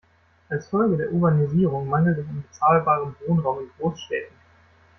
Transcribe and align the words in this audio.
Als 0.49 0.65
Folge 0.65 0.97
der 0.97 1.11
Urbanisierung 1.11 1.87
mangelt 1.87 2.17
es 2.17 2.27
an 2.27 2.41
bezahlbarem 2.49 3.15
Wohnraum 3.27 3.59
in 3.59 3.69
Großstädten. 3.77 4.35